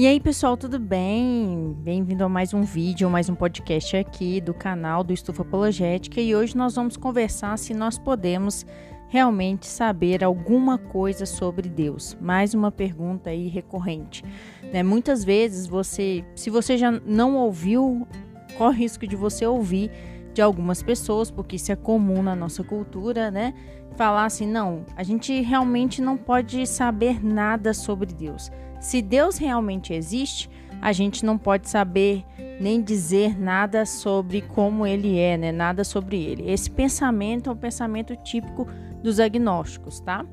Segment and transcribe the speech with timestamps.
[0.00, 1.76] E aí, pessoal, tudo bem?
[1.80, 6.22] Bem-vindo a mais um vídeo, mais um podcast aqui do canal do Estufa Apologética.
[6.22, 8.64] E hoje nós vamos conversar se nós podemos
[9.08, 12.16] realmente saber alguma coisa sobre Deus.
[12.18, 14.24] Mais uma pergunta aí recorrente.
[14.72, 14.82] Né?
[14.82, 18.08] Muitas vezes você, se você já não ouviu,
[18.56, 19.90] corre o risco de você ouvir
[20.32, 23.52] de algumas pessoas, porque isso é comum na nossa cultura, né?
[23.96, 28.50] Falar assim, não, a gente realmente não pode saber nada sobre Deus.
[28.80, 32.24] Se Deus realmente existe, a gente não pode saber
[32.58, 35.52] nem dizer nada sobre como ele é, né?
[35.52, 36.50] Nada sobre ele.
[36.50, 38.66] Esse pensamento é um pensamento típico
[39.02, 40.24] dos agnósticos, tá?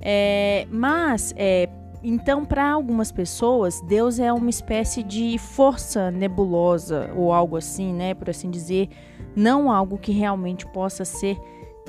[0.00, 1.68] É, mas, é,
[2.02, 8.14] então, para algumas pessoas, Deus é uma espécie de força nebulosa ou algo assim, né?
[8.14, 8.90] Por assim dizer,
[9.34, 11.38] não algo que realmente possa ser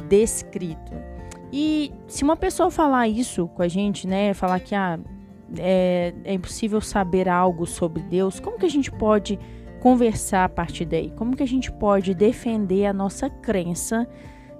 [0.08, 0.94] descrito.
[1.52, 4.34] E se uma pessoa falar isso com a gente, né?
[4.34, 5.00] Falar que ah,
[5.58, 9.40] é, é impossível saber algo sobre Deus, como que a gente pode
[9.80, 11.12] conversar a partir daí?
[11.12, 14.08] Como que a gente pode defender a nossa crença,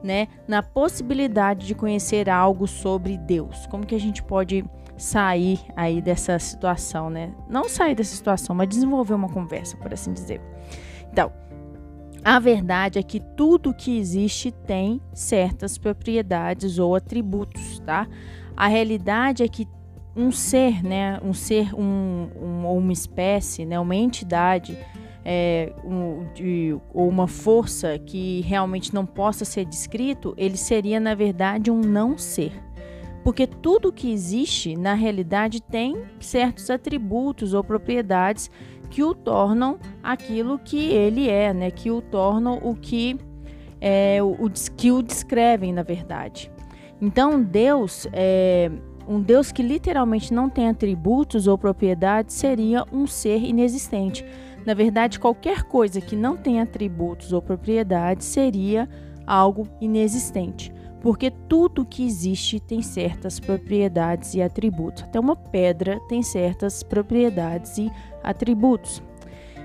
[0.04, 3.66] né, na possibilidade de conhecer algo sobre Deus?
[3.68, 4.64] Como que a gente pode
[4.98, 7.32] sair aí dessa situação, né?
[7.50, 10.42] Não sair dessa situação, mas desenvolver uma conversa, por assim dizer.
[11.12, 11.32] Então,
[12.24, 18.08] a verdade é que tudo que existe tem certas propriedades ou atributos, tá?
[18.56, 19.68] A realidade é que
[20.18, 24.78] um ser, né, um ser, um, um, uma espécie, né, uma entidade
[25.24, 31.14] é, um, de, ou uma força que realmente não possa ser descrito, ele seria na
[31.14, 32.52] verdade um não ser.
[33.24, 38.50] Porque tudo que existe na realidade tem certos atributos ou propriedades
[38.90, 41.70] que o tornam aquilo que ele é, né?
[41.70, 43.18] Que o tornam o que
[43.82, 46.50] é, o, que o descrevem na verdade.
[47.02, 48.72] Então Deus é,
[49.08, 54.26] um Deus que literalmente não tem atributos ou propriedades seria um ser inexistente.
[54.66, 58.90] Na verdade, qualquer coisa que não tem atributos ou propriedades seria
[59.26, 65.04] algo inexistente, porque tudo que existe tem certas propriedades e atributos.
[65.04, 67.90] Até uma pedra tem certas propriedades e
[68.22, 69.02] atributos.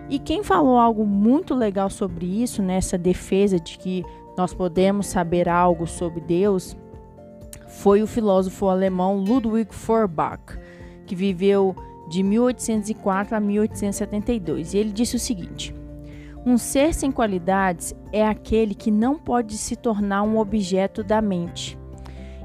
[0.08, 4.04] E quem falou algo muito legal sobre isso, nessa defesa de que
[4.36, 6.76] nós podemos saber algo sobre Deus,
[7.72, 10.58] foi o filósofo alemão Ludwig Feuerbach,
[11.06, 11.74] que viveu
[12.08, 14.74] de 1804 a 1872.
[14.74, 15.74] E ele disse o seguinte:
[16.44, 21.78] Um ser sem qualidades é aquele que não pode se tornar um objeto da mente,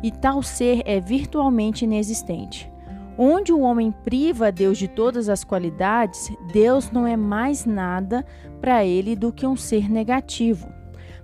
[0.02, 2.72] e tal ser é virtualmente inexistente.
[3.20, 8.24] Onde o homem priva Deus de todas as qualidades, Deus não é mais nada
[8.62, 10.77] para ele do que um ser negativo.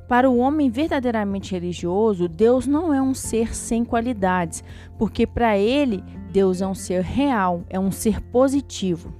[0.08, 4.64] Para o homem verdadeiramente religioso, Deus não é um ser sem qualidades,
[4.98, 9.14] porque para ele, Deus é um ser real, é um ser positivo.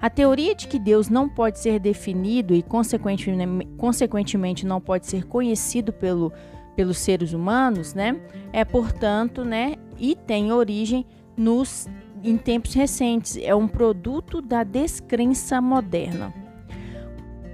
[0.00, 5.92] A teoria de que Deus não pode ser definido e, consequentemente, não pode ser conhecido
[5.92, 6.32] pelo,
[6.74, 8.20] pelos seres humanos, né,
[8.52, 11.88] é, portanto, né, e tem origem nos,
[12.22, 16.45] em tempos recentes, é um produto da descrença moderna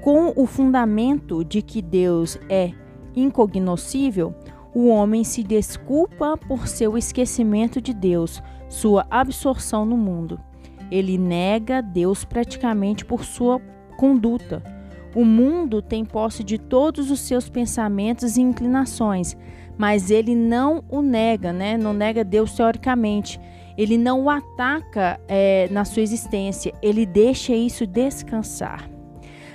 [0.03, 2.73] com o fundamento de que Deus é
[3.15, 4.35] incognoscível,
[4.75, 10.41] o homem se desculpa por seu esquecimento de Deus, sua absorção no mundo.
[10.91, 13.61] Ele nega Deus praticamente por sua
[13.97, 14.63] conduta.
[15.15, 19.37] O mundo tem posse de todos os seus pensamentos e inclinações,
[19.79, 21.77] mas ele não o nega, né?
[21.77, 23.41] Não nega Deus teoricamente.
[23.79, 26.75] Ele não o ataca é, na sua existência.
[26.83, 28.92] Ele deixa isso descansar.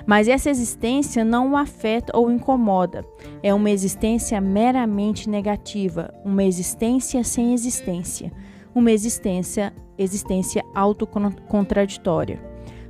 [0.07, 3.05] Mas essa existência não o afeta ou incomoda.
[3.43, 8.31] É uma existência meramente negativa, uma existência sem existência,
[8.73, 12.41] uma existência, existência autocontraditória.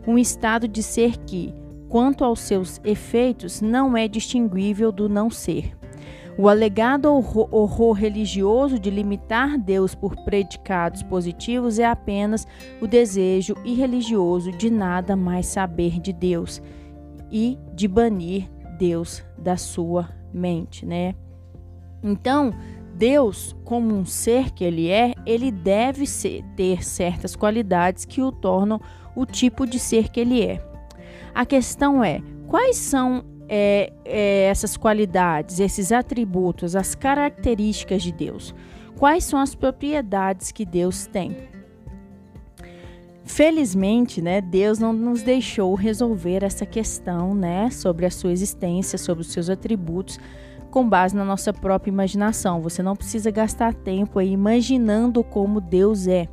[0.06, 1.52] Um estado de ser que,
[1.90, 5.76] quanto aos seus efeitos, não é distinguível do não ser.
[6.38, 12.46] O alegado horror, horror, religioso de limitar Deus por predicados positivos é apenas
[12.80, 16.62] o desejo irreligioso de nada mais saber de Deus
[17.32, 21.16] e de banir Deus da sua mente, né?
[22.04, 22.54] Então,
[22.96, 28.32] Deus, como um ser que ele é, ele deve ser, ter certas qualidades que o
[28.32, 28.80] tornam
[29.16, 30.64] o tipo de ser que ele é.
[31.34, 38.54] A questão é, quais são é, é, essas qualidades, esses atributos, as características de Deus?
[38.98, 41.36] Quais são as propriedades que Deus tem?
[43.28, 49.22] Felizmente, né, Deus não nos deixou resolver essa questão, né, sobre a sua existência, sobre
[49.22, 50.18] os seus atributos,
[50.72, 52.62] com base na nossa própria imaginação.
[52.62, 56.28] Você não precisa gastar tempo aí imaginando como Deus é.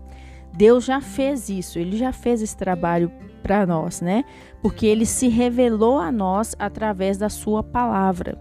[0.57, 3.11] Deus já fez isso, ele já fez esse trabalho
[3.43, 4.25] para nós, né?
[4.63, 8.39] Porque ele se revelou a nós através da sua palavra.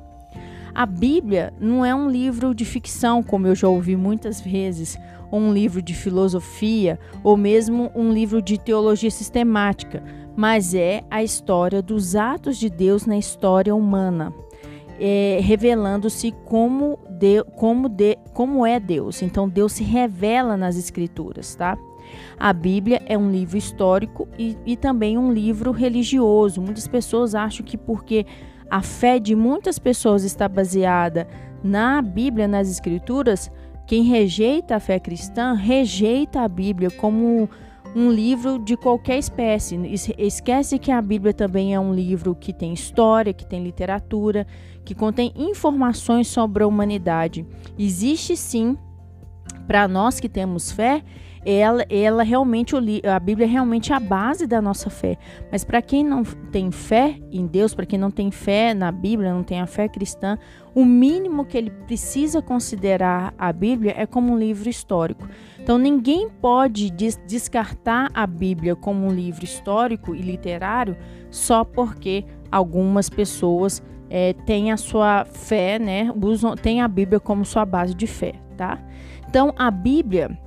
[0.75, 4.98] A Bíblia não é um livro de ficção, como eu já ouvi muitas vezes,
[5.30, 10.04] ou um livro de filosofia, ou mesmo um livro de teologia sistemática,
[10.36, 14.34] mas é a história dos atos de Deus na história humana,
[15.00, 19.22] é, revelando-se como, de, como, de, como é Deus.
[19.22, 21.78] Então, Deus se revela nas Escrituras, tá?
[22.40, 26.62] A Bíblia é um livro histórico e, e também um livro religioso.
[26.62, 28.25] Muitas pessoas acham que porque
[28.74, 31.28] a fé de muitas pessoas está baseada
[31.64, 33.52] na Bíblia, nas Escrituras,
[33.86, 37.48] quem rejeita a fé cristã rejeita a Bíblia como
[37.96, 39.80] um livro de qualquer espécie.
[40.18, 44.48] Esquece que a Bíblia também é um livro que tem história, que tem literatura,
[44.84, 47.46] que contém informações sobre a humanidade.
[47.78, 48.75] Existe sim,
[49.68, 51.04] para nós que temos fé,
[51.45, 52.75] ela, ela realmente,
[53.06, 55.18] a Bíblia é realmente a base da nossa fé.
[55.51, 59.34] Mas para quem não tem fé em Deus, para quem não tem fé na Bíblia,
[59.34, 60.38] não tem a fé cristã,
[60.74, 65.28] o mínimo que ele precisa considerar a Bíblia é como um livro histórico.
[65.60, 70.98] Então ninguém pode des descartar a Bíblia como um livro histórico e literário
[71.30, 76.12] só porque algumas pessoas é, têm a sua fé, né?
[76.22, 78.80] Usam, têm a Bíblia como sua base de fé, tá?
[79.28, 80.38] Então a Bíblia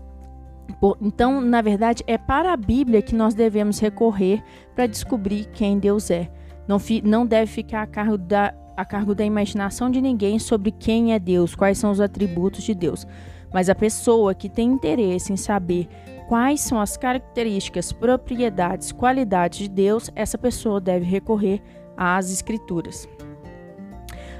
[1.00, 4.42] então, na verdade, é para a Bíblia que nós devemos recorrer
[4.74, 6.30] para descobrir quem Deus é.
[6.66, 11.12] Não, não deve ficar a cargo, da, a cargo da imaginação de ninguém sobre quem
[11.12, 13.06] é Deus, quais são os atributos de Deus.
[13.52, 15.88] Mas a pessoa que tem interesse em saber
[16.28, 21.62] quais são as características, propriedades, qualidades de Deus, essa pessoa deve recorrer
[21.96, 23.08] às Escrituras.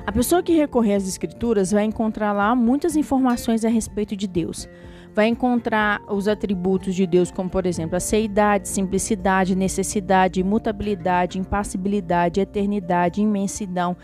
[0.05, 4.69] A pessoa que recorrer às Escrituras vai encontrar lá muitas informações a respeito de Deus
[5.17, 12.39] vai encontrar os atributos de Deus, como por exemplo, a seidade, simplicidade, necessidade, imutabilidade, impassibilidade,
[12.39, 13.97] eternidade, imensidão,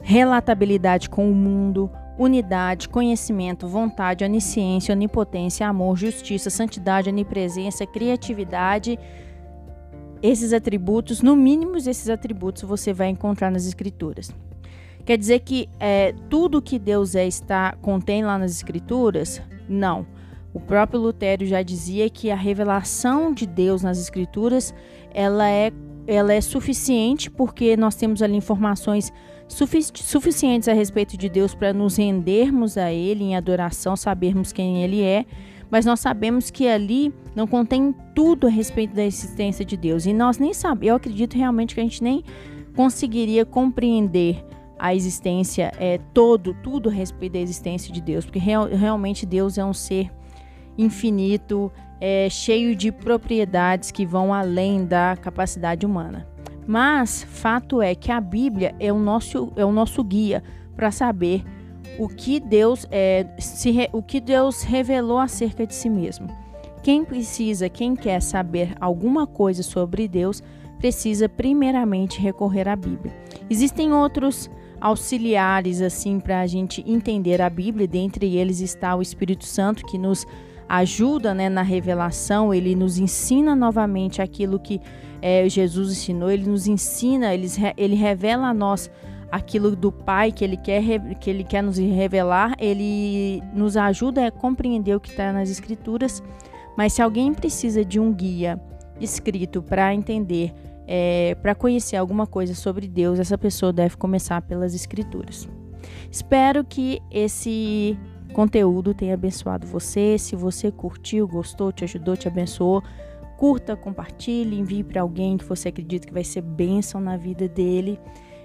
[0.00, 8.98] relatabilidade com o mundo, unidade, conhecimento, vontade, onisciência, onipotência, amor, justiça, santidade, onipresença, criatividade.
[10.22, 14.34] Esses atributos, no mínimo esses atributos, você vai encontrar nas Escrituras.
[15.04, 19.42] Quer dizer que é, tudo que Deus é está contém lá nas Escrituras?
[19.68, 20.06] Não.
[20.54, 24.74] O próprio Lutero já dizia que a revelação de Deus nas Escrituras
[25.12, 25.70] ela é,
[26.06, 29.12] ela é suficiente porque nós temos ali informações
[29.48, 34.82] sufici suficientes a respeito de Deus para nos rendermos a Ele em adoração, sabermos quem
[34.82, 35.24] Ele é,
[35.70, 40.12] mas nós sabemos que ali não contém tudo a respeito da existência de Deus e
[40.12, 40.88] nós nem sabemos.
[40.88, 42.24] Eu acredito realmente que a gente nem
[42.74, 44.44] conseguiria compreender
[44.78, 49.56] a existência, é todo, tudo a respeito da existência de Deus, porque real, realmente Deus
[49.58, 50.10] é um ser
[50.76, 56.28] infinito, é, cheio de propriedades que vão além da capacidade humana.
[56.66, 60.42] Mas fato é que a Bíblia é o nosso, é o nosso guia
[60.74, 61.44] para saber
[61.98, 66.26] o que Deus é, se, o que Deus revelou acerca de si mesmo.
[66.82, 70.42] Quem precisa, quem quer saber alguma coisa sobre Deus,
[70.78, 73.14] precisa primeiramente recorrer à Bíblia.
[73.48, 74.50] Existem outros
[74.80, 77.86] auxiliares assim para a gente entender a Bíblia.
[77.86, 80.26] Dentre eles está o Espírito Santo que nos
[80.68, 82.52] ajuda né, na revelação.
[82.52, 84.80] Ele nos ensina novamente aquilo que
[85.22, 86.30] é, Jesus ensinou.
[86.30, 88.90] Ele nos ensina, ele, ele revela a nós
[89.30, 90.82] aquilo do Pai que ele quer
[91.16, 92.54] que ele quer nos revelar.
[92.58, 96.22] Ele nos ajuda a compreender o que está nas Escrituras.
[96.76, 98.60] Mas se alguém precisa de um guia
[99.00, 100.52] escrito para entender
[100.86, 105.48] é, para conhecer alguma coisa sobre Deus, essa pessoa deve começar pelas Escrituras.
[106.10, 107.98] Espero que esse
[108.32, 110.16] conteúdo tenha abençoado você.
[110.18, 112.82] Se você curtiu, gostou, te ajudou, te abençoou,
[113.36, 117.98] curta, compartilhe, envie para alguém que você acredita que vai ser bênção na vida dele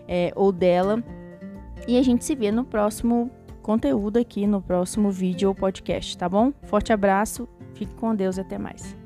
[0.07, 1.03] é, ou dela.
[1.87, 3.29] E a gente se vê no próximo
[3.61, 6.51] conteúdo aqui, no próximo vídeo ou podcast, tá bom?
[6.63, 9.00] Forte abraço, fique com Deus e até mais.